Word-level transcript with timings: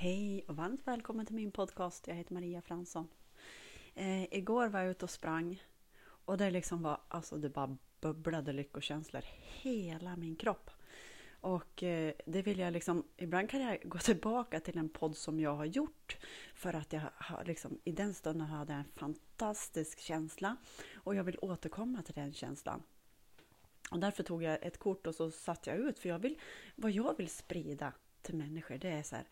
Hej 0.00 0.44
och 0.48 0.56
varmt 0.56 0.80
välkommen 0.84 1.26
till 1.26 1.34
min 1.34 1.50
podcast. 1.50 2.08
Jag 2.08 2.14
heter 2.14 2.34
Maria 2.34 2.62
Fransson. 2.62 3.08
Eh, 3.94 4.34
igår 4.34 4.68
var 4.68 4.80
jag 4.80 4.90
ute 4.90 5.04
och 5.04 5.10
sprang 5.10 5.62
och 6.00 6.38
det 6.38 6.50
liksom 6.50 6.82
var, 6.82 7.00
alltså 7.08 7.36
det 7.36 7.48
bara 7.48 7.76
bubblade 8.00 8.52
lyckokänslor 8.52 9.22
hela 9.62 10.16
min 10.16 10.36
kropp. 10.36 10.70
Och 11.40 11.82
eh, 11.82 12.14
det 12.26 12.42
vill 12.42 12.58
jag 12.58 12.72
liksom, 12.72 13.04
ibland 13.16 13.50
kan 13.50 13.60
jag 13.60 13.78
gå 13.84 13.98
tillbaka 13.98 14.60
till 14.60 14.78
en 14.78 14.88
podd 14.88 15.16
som 15.16 15.40
jag 15.40 15.56
har 15.56 15.64
gjort 15.64 16.16
för 16.54 16.74
att 16.74 16.92
jag 16.92 17.02
har 17.14 17.44
liksom, 17.44 17.78
i 17.84 17.92
den 17.92 18.14
stunden 18.14 18.46
hade 18.46 18.72
jag 18.72 18.78
en 18.80 18.92
fantastisk 18.94 20.00
känsla 20.00 20.56
och 20.94 21.14
jag 21.14 21.24
vill 21.24 21.38
återkomma 21.40 22.02
till 22.02 22.14
den 22.14 22.32
känslan. 22.32 22.82
Och 23.90 23.98
därför 23.98 24.22
tog 24.22 24.42
jag 24.42 24.58
ett 24.62 24.78
kort 24.78 25.06
och 25.06 25.14
så 25.14 25.30
satte 25.30 25.70
jag 25.70 25.78
ut, 25.78 25.98
för 25.98 26.08
jag 26.08 26.18
vill, 26.18 26.38
vad 26.76 26.90
jag 26.90 27.16
vill 27.16 27.28
sprida 27.28 27.92
till 28.22 28.36
människor, 28.36 28.78
det 28.78 28.88
är 28.88 29.02
så 29.02 29.16
här, 29.16 29.24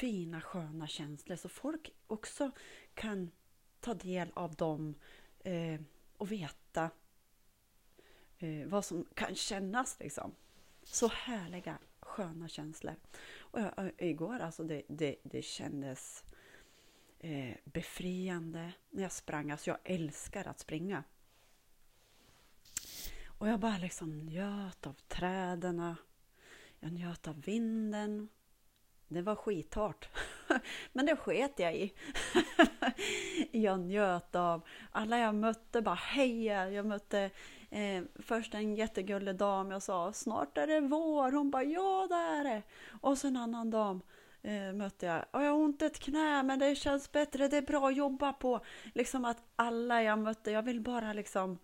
fina 0.00 0.40
sköna 0.40 0.86
känslor 0.86 1.36
så 1.36 1.48
folk 1.48 1.92
också 2.06 2.50
kan 2.94 3.30
ta 3.80 3.94
del 3.94 4.32
av 4.34 4.54
dem 4.54 4.94
eh, 5.38 5.80
och 6.16 6.32
veta 6.32 6.90
eh, 8.38 8.66
vad 8.66 8.84
som 8.84 9.06
kan 9.14 9.34
kännas 9.34 9.96
liksom. 10.00 10.34
Så 10.82 11.08
härliga 11.08 11.78
sköna 12.00 12.48
känslor. 12.48 12.94
Och 13.38 13.60
jag, 13.60 13.92
igår 13.98 14.40
alltså 14.40 14.64
det, 14.64 14.82
det, 14.88 15.16
det 15.22 15.42
kändes 15.42 16.24
eh, 17.18 17.56
befriande 17.64 18.72
när 18.90 19.02
jag 19.02 19.12
sprang. 19.12 19.50
Alltså 19.50 19.70
jag 19.70 19.78
älskar 19.84 20.48
att 20.48 20.60
springa. 20.60 21.04
Och 23.26 23.48
jag 23.48 23.60
bara 23.60 23.78
liksom 23.78 24.18
njöt 24.18 24.86
av 24.86 24.94
träden. 25.08 25.94
Jag 26.80 26.92
njöt 26.92 27.28
av 27.28 27.42
vinden. 27.42 28.28
Det 29.12 29.22
var 29.22 29.36
skithårt. 29.36 30.08
Men 30.92 31.06
det 31.06 31.16
sket 31.16 31.58
jag 31.58 31.74
i. 31.74 31.92
jag 33.50 33.80
njöt 33.80 34.34
av 34.34 34.62
alla 34.92 35.18
jag 35.18 35.34
mötte, 35.34 35.82
bara 35.82 35.94
heja. 35.94 36.70
Jag 36.70 36.86
mötte 36.86 37.30
eh, 37.70 38.02
först 38.14 38.54
en 38.54 38.74
jättegullig 38.74 39.34
dam. 39.34 39.70
Jag 39.70 39.82
sa 39.82 40.12
snart 40.12 40.58
är 40.58 40.66
det 40.66 40.80
vår. 40.80 41.32
Hon 41.32 41.50
bara 41.50 41.64
ja 41.64 42.06
det 42.10 42.14
är 42.14 42.44
det. 42.44 42.62
Och 43.00 43.18
så 43.18 43.26
en 43.26 43.36
annan 43.36 43.70
dam 43.70 44.02
eh, 44.42 44.72
mötte 44.72 45.06
jag. 45.06 45.24
Och 45.30 45.42
jag 45.42 45.50
har 45.50 45.58
ont 45.58 45.82
i 45.82 45.84
ett 45.84 46.00
knä 46.00 46.42
men 46.42 46.58
det 46.58 46.74
känns 46.74 47.12
bättre. 47.12 47.48
Det 47.48 47.56
är 47.56 47.62
bra 47.62 47.88
att 47.88 47.96
jobba 47.96 48.32
på. 48.32 48.60
Liksom 48.94 49.24
att 49.24 49.42
alla 49.56 50.02
jag 50.02 50.18
mötte, 50.18 50.50
jag 50.50 50.62
vill 50.62 50.80
bara 50.80 51.12
liksom 51.12 51.58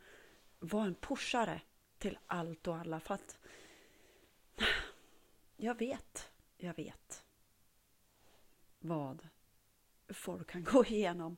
vara 0.59 0.84
en 0.84 0.95
pushare 0.95 1.61
till 1.99 2.19
allt 2.27 2.67
och 2.67 2.77
alla. 2.77 3.01
För 3.01 3.15
att 3.15 3.39
jag 5.56 5.78
vet, 5.78 6.31
jag 6.56 6.77
vet 6.77 7.26
vad 8.87 9.29
folk 10.09 10.51
kan 10.51 10.65
gå 10.73 10.84
igenom. 10.84 11.37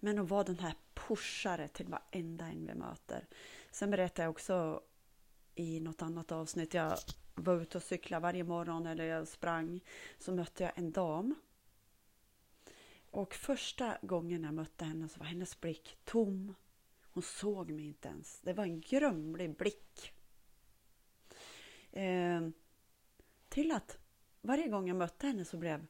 Men 0.00 0.18
att 0.18 0.28
vara 0.28 0.44
den 0.44 0.58
här 0.58 0.74
pushare 0.94 1.68
till 1.68 1.86
varenda 1.86 2.44
en 2.44 2.66
vi 2.66 2.74
möter. 2.74 3.26
Sen 3.70 3.90
berättade 3.90 4.22
jag 4.22 4.30
också 4.30 4.82
i 5.54 5.80
något 5.80 6.02
annat 6.02 6.32
avsnitt, 6.32 6.74
jag 6.74 6.98
var 7.34 7.60
ute 7.60 7.78
och 7.78 7.84
cyklade 7.84 8.22
varje 8.22 8.44
morgon 8.44 8.86
eller 8.86 9.04
jag 9.04 9.28
sprang, 9.28 9.80
så 10.18 10.32
mötte 10.32 10.62
jag 10.62 10.72
en 10.74 10.92
dam. 10.92 11.34
Och 13.10 13.34
första 13.34 13.98
gången 14.02 14.44
jag 14.44 14.54
mötte 14.54 14.84
henne 14.84 15.08
så 15.08 15.18
var 15.18 15.26
hennes 15.26 15.60
blick 15.60 15.98
tom. 16.04 16.54
Hon 17.12 17.22
såg 17.22 17.70
mig 17.70 17.84
inte 17.84 18.08
ens. 18.08 18.40
Det 18.40 18.52
var 18.52 18.64
en 18.64 18.80
grumlig 18.80 19.56
blick. 19.56 20.12
Eh, 21.92 22.48
till 23.48 23.72
att 23.72 23.98
varje 24.40 24.68
gång 24.68 24.88
jag 24.88 24.96
mötte 24.96 25.26
henne 25.26 25.44
så 25.44 25.56
blev 25.56 25.86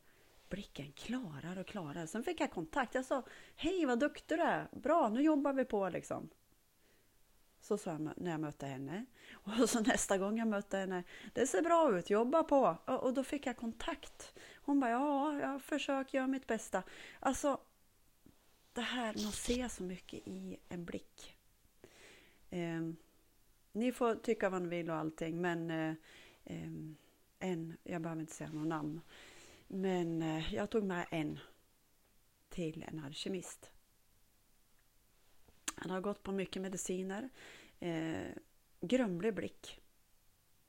blicken 0.48 0.92
klarare 0.92 1.60
och 1.60 1.66
klarare. 1.66 2.06
Sen 2.06 2.22
fick 2.22 2.40
jag 2.40 2.50
kontakt. 2.50 2.94
Jag 2.94 3.04
sa 3.04 3.22
Hej 3.56 3.86
vad 3.86 3.98
duktig 3.98 4.38
du 4.38 4.42
är! 4.42 4.68
Bra, 4.72 5.08
nu 5.08 5.22
jobbar 5.22 5.52
vi 5.52 5.64
på 5.64 5.88
liksom. 5.88 6.30
Så 7.60 7.78
sa 7.78 7.90
jag 7.90 8.12
när 8.16 8.30
jag 8.30 8.40
mötte 8.40 8.66
henne. 8.66 9.04
Och 9.32 9.70
så 9.70 9.80
nästa 9.80 10.18
gång 10.18 10.38
jag 10.38 10.48
mötte 10.48 10.76
henne. 10.76 11.04
Det 11.32 11.46
ser 11.46 11.62
bra 11.62 11.98
ut, 11.98 12.10
jobba 12.10 12.42
på! 12.42 12.76
Och, 12.86 13.14
då 13.14 13.24
fick 13.24 13.46
jag 13.46 13.56
kontakt. 13.56 14.38
Hon 14.54 14.80
bara 14.80 14.90
ja, 14.90 15.40
jag 15.40 15.62
försöker 15.62 16.18
göra 16.18 16.26
mitt 16.26 16.46
bästa. 16.46 16.82
Alltså, 17.20 17.60
det 18.72 18.80
här, 18.80 19.14
man 19.22 19.32
ser 19.32 19.68
så 19.68 19.82
mycket 19.82 20.28
i 20.28 20.58
en 20.68 20.84
blick. 20.84 21.36
Eh, 22.50 22.80
ni 23.72 23.92
får 23.92 24.14
tycka 24.14 24.50
vad 24.50 24.62
ni 24.62 24.68
vill 24.68 24.90
och 24.90 24.96
allting, 24.96 25.40
men 25.40 25.70
eh, 25.70 25.94
eh, 26.44 26.70
en, 27.40 27.76
jag 27.84 28.02
behöver 28.02 28.20
inte 28.20 28.34
säga 28.34 28.52
något 28.52 28.66
namn, 28.66 29.00
men 29.68 30.22
eh, 30.22 30.54
jag 30.54 30.70
tog 30.70 30.84
med 30.84 31.06
en 31.10 31.38
till 32.48 32.84
en 32.88 32.98
alkemist. 32.98 33.70
Han 35.74 35.90
har 35.90 36.00
gått 36.00 36.22
på 36.22 36.32
mycket 36.32 36.62
mediciner. 36.62 37.28
Eh, 37.80 38.28
grumlig 38.80 39.34
blick. 39.34 39.80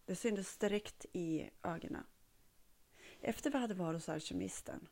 Det 0.06 0.16
syntes 0.16 0.58
direkt 0.58 1.06
i 1.14 1.50
ögonen. 1.64 2.04
Efter 3.22 3.52
vi 3.52 3.58
hade 3.58 3.74
varit 3.74 3.96
hos 3.96 4.10
alkemisten 4.10 4.88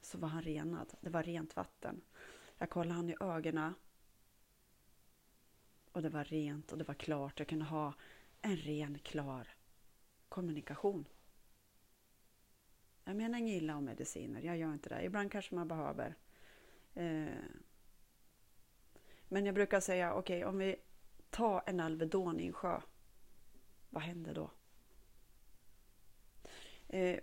så 0.00 0.18
var 0.18 0.28
han 0.28 0.42
renad. 0.42 0.94
Det 1.00 1.10
var 1.10 1.22
rent 1.22 1.56
vatten. 1.56 2.00
Jag 2.58 2.70
kollade 2.70 2.94
han 2.94 3.10
i 3.10 3.16
ögonen 3.20 3.74
och 5.92 6.02
det 6.02 6.08
var 6.08 6.24
rent 6.24 6.72
och 6.72 6.78
det 6.78 6.88
var 6.88 6.94
klart. 6.94 7.38
Jag 7.38 7.48
kunde 7.48 7.64
ha 7.64 7.94
en 8.42 8.56
ren, 8.56 8.98
klar 8.98 9.48
kommunikation. 10.34 11.04
Jag 13.04 13.16
menar 13.16 13.38
inget 13.38 13.62
illa 13.62 13.76
om 13.76 13.84
mediciner, 13.84 14.42
jag 14.42 14.56
gör 14.56 14.72
inte 14.72 14.88
det. 14.88 15.04
Ibland 15.04 15.32
kanske 15.32 15.54
man 15.54 15.68
behöver. 15.68 16.14
Eh, 16.94 17.44
men 19.28 19.46
jag 19.46 19.54
brukar 19.54 19.80
säga, 19.80 20.14
okej 20.14 20.38
okay, 20.38 20.48
om 20.48 20.58
vi 20.58 20.76
tar 21.30 21.62
en 21.66 21.80
Alvedon 21.80 22.40
i 22.40 22.46
en 22.46 22.52
sjö, 22.52 22.80
vad 23.90 24.02
händer 24.02 24.34
då? 24.34 24.50
Eh, 26.88 27.20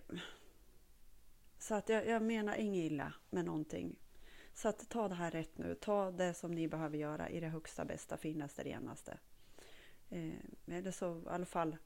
så 1.57 1.75
att 1.75 1.89
jag, 1.89 2.07
jag 2.07 2.21
menar 2.21 2.55
inget 2.55 2.91
illa 2.91 3.13
med 3.29 3.45
någonting. 3.45 3.95
Så 4.53 4.67
att 4.67 4.89
ta 4.89 5.07
det 5.07 5.15
här 5.15 5.31
rätt 5.31 5.57
nu. 5.57 5.75
Ta 5.75 6.11
det 6.11 6.33
som 6.33 6.51
ni 6.51 6.67
behöver 6.67 6.97
göra 6.97 7.29
i 7.29 7.39
det 7.39 7.49
högsta, 7.49 7.85
bästa, 7.85 8.17
finaste, 8.17 8.63
renaste. 8.63 9.17
Eh, 10.09 10.33
eller 10.67 10.91
så 10.91 11.21
i 11.21 11.27
alla 11.27 11.45
fall 11.45 11.77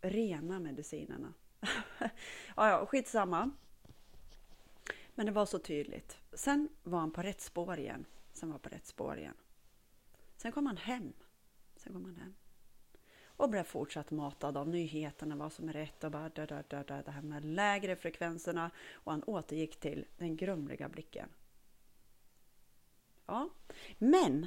rena 0.00 0.60
medicinerna. 0.60 1.34
ja, 2.56 2.68
ja, 2.68 2.86
skitsamma. 2.86 3.50
Men 5.14 5.26
det 5.26 5.32
var 5.32 5.46
så 5.46 5.58
tydligt. 5.58 6.18
Sen 6.32 6.68
var 6.82 7.00
han 7.00 7.10
på 7.10 7.22
rätt 7.22 7.40
spår 7.40 7.78
igen. 7.78 8.04
Sen 8.32 8.50
var 8.50 8.58
på 8.58 8.68
rätt 8.68 8.86
spår 8.86 9.18
igen. 9.18 9.34
Sen 10.36 10.52
kom 10.52 10.66
han 10.66 10.76
hem. 10.76 11.12
Sen 11.76 11.92
kom 11.92 12.04
han 12.04 12.16
hem. 12.16 12.34
Och 13.24 13.50
blev 13.50 13.64
fortsatt 13.64 14.10
matad 14.10 14.56
av 14.56 14.68
nyheterna, 14.68 15.36
vad 15.36 15.52
som 15.52 15.68
är 15.68 15.72
rätt 15.72 16.04
och 16.04 16.10
bara, 16.10 16.28
da, 16.28 16.46
da, 16.46 16.62
da, 16.68 16.82
da, 16.82 17.02
det 17.02 17.10
här 17.10 17.22
med 17.22 17.44
lägre 17.44 17.96
frekvenserna. 17.96 18.70
Och 18.92 19.12
han 19.12 19.22
återgick 19.22 19.80
till 19.80 20.06
den 20.16 20.36
grumliga 20.36 20.88
blicken. 20.88 21.28
Ja, 23.26 23.48
men 23.98 24.46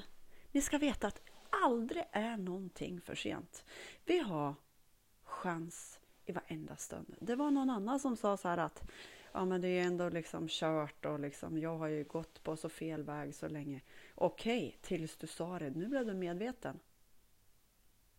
ni 0.51 0.62
ska 0.62 0.78
veta 0.78 1.07
att 1.07 1.22
aldrig 1.50 2.03
är 2.12 2.38
någonting 2.38 3.01
för 3.01 3.16
sent. 3.16 3.66
Vi 4.06 4.19
har 4.19 4.56
chans 5.41 6.00
i 6.25 6.31
varenda 6.31 6.78
stund. 6.78 7.16
Det 7.19 7.35
var 7.35 7.52
någon 7.52 7.69
annan 7.69 8.00
som 8.00 8.18
sa 8.18 8.38
så 8.38 8.47
här 8.47 8.57
att 8.57 8.84
ja, 9.31 9.46
men 9.46 9.62
det 9.62 9.68
är 9.68 9.84
ändå 9.84 10.09
liksom 10.09 10.47
kört 10.47 11.06
och 11.06 11.19
liksom, 11.19 11.57
jag 11.57 11.78
har 11.78 11.88
ju 11.88 12.03
gått 12.03 12.44
på 12.44 12.57
så 12.57 12.69
fel 12.69 13.03
väg 13.03 13.35
så 13.35 13.47
länge. 13.47 13.81
Okej, 14.16 14.68
okay, 14.68 14.80
tills 14.81 15.18
du 15.18 15.28
sa 15.28 15.59
det. 15.59 15.69
Nu 15.69 15.88
blev 15.88 16.06
du 16.06 16.13
medveten. 16.13 16.80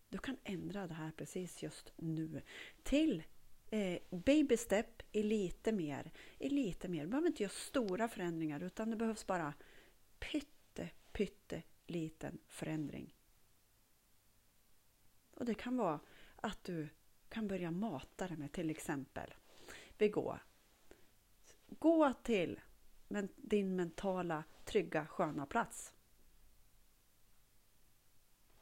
Du 0.09 0.17
kan 0.17 0.37
ändra 0.43 0.87
det 0.87 0.93
här 0.93 1.11
precis 1.11 1.63
just 1.63 1.93
nu. 1.95 2.41
Till 2.83 3.23
eh, 3.69 3.99
baby 4.09 4.57
step 4.57 5.03
i 5.11 5.23
lite 5.23 5.71
mer. 5.71 6.11
I 6.39 6.49
lite 6.49 6.87
mer. 6.87 7.01
Du 7.01 7.07
behöver 7.07 7.27
inte 7.27 7.43
göra 7.43 7.51
stora 7.51 8.07
förändringar 8.07 8.63
utan 8.63 8.89
det 8.89 8.95
behövs 8.95 9.27
bara 9.27 9.53
pytte, 10.19 10.89
pytte 11.11 11.61
liten 11.85 12.37
förändring. 12.47 13.13
Och 15.31 15.45
det 15.45 15.53
kan 15.53 15.77
vara 15.77 15.99
att 16.35 16.63
du 16.63 16.89
kan 17.33 17.47
börja 17.47 17.71
mata 17.71 18.27
det 18.27 18.37
med 18.37 18.51
till 18.51 18.69
exempel, 18.69 19.33
vi 19.97 20.09
går. 20.09 20.39
Gå 21.67 22.13
till 22.13 22.59
din 23.35 23.75
mentala, 23.75 24.43
trygga, 24.65 25.05
sköna 25.05 25.45
plats. 25.45 25.93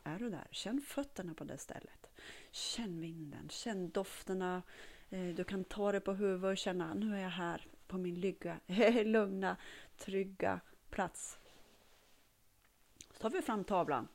Är 0.04 0.20
du 0.20 0.30
där? 0.30 0.48
Känn 0.52 0.82
fötterna 0.82 1.34
på 1.34 1.44
det 1.44 1.58
stället. 1.58 2.08
Känn 2.52 3.00
vinden, 3.00 3.50
känn 3.50 3.90
dofterna. 3.90 4.64
Eh, 5.10 5.36
du 5.36 5.44
kan 5.44 5.64
ta 5.64 5.92
det 5.92 6.00
på 6.00 6.14
huvudet 6.14 6.52
och 6.52 6.58
känna, 6.58 6.94
nu 6.94 7.16
är 7.16 7.22
jag 7.22 7.30
här 7.30 7.68
på 7.88 7.98
min 7.98 8.16
lygga, 8.16 8.60
lugna, 9.04 9.58
trygga 9.98 10.60
plats. 10.90 11.40
Så 13.12 13.20
tar 13.20 13.30
vi 13.30 13.42
fram 13.42 13.64
tavlan. 13.64 14.08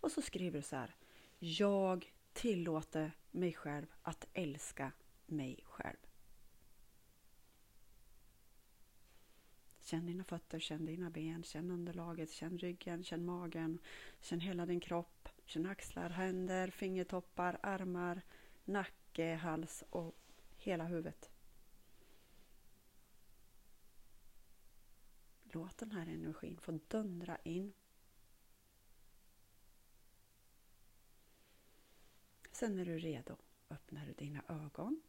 Och 0.00 0.12
så 0.12 0.22
skriver 0.22 0.58
du 0.58 0.62
så 0.62 0.76
här. 0.76 0.94
Jag 1.38 2.12
tillåter 2.32 3.16
mig 3.30 3.52
själv 3.52 3.86
att 4.02 4.26
älska 4.32 4.92
mig 5.26 5.60
själv. 5.64 5.96
Känn 9.80 10.06
dina 10.06 10.24
fötter, 10.24 10.58
känn 10.58 10.84
dina 10.84 11.10
ben, 11.10 11.42
känn 11.42 11.70
underlaget, 11.70 12.30
känn 12.30 12.58
ryggen, 12.58 13.04
känn 13.04 13.24
magen, 13.24 13.78
känn 14.20 14.40
hela 14.40 14.66
din 14.66 14.80
kropp, 14.80 15.28
känn 15.44 15.66
axlar, 15.66 16.10
händer, 16.10 16.70
fingertoppar, 16.70 17.58
armar, 17.62 18.22
nacke, 18.64 19.34
hals 19.34 19.84
och 19.90 20.14
hela 20.56 20.84
huvudet. 20.84 21.30
Låt 25.42 25.78
den 25.78 25.92
här 25.92 26.06
energin 26.06 26.58
få 26.60 26.78
dundra 26.88 27.36
in. 27.36 27.72
Sen 32.62 32.78
är 32.78 32.84
du 32.84 32.98
redo 32.98 33.36
öppnar 33.70 34.06
du 34.06 34.12
dina 34.12 34.42
ögon. 34.48 35.02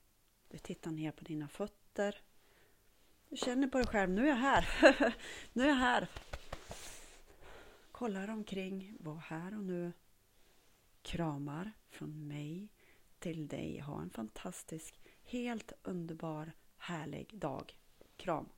Du 0.50 0.58
tittar 0.58 0.92
ner 0.92 1.12
på 1.12 1.24
dina 1.24 1.48
fötter. 1.48 2.22
Du 3.30 3.38
känner 3.38 3.68
på 3.68 3.78
dig 3.78 3.88
själv, 3.88 4.12
nu 4.12 4.22
är 4.22 4.28
jag 4.28 4.36
här. 4.36 4.68
nu 5.54 5.64
är 5.64 5.68
jag 5.68 5.76
här. 5.76 6.08
Kollar 7.92 8.28
omkring, 8.28 8.98
var 9.00 9.16
här 9.16 9.58
och 9.58 9.64
nu. 9.64 9.94
Kramar 11.02 11.72
från 11.90 12.28
mig 12.28 12.70
till 13.20 13.48
dig. 13.48 13.80
Ha 13.80 14.02
en 14.02 14.10
fantastisk, 14.10 15.02
helt 15.24 15.72
underbar, 15.84 16.52
härlig 16.78 17.40
dag. 17.40 17.78
Kram! 18.18 18.50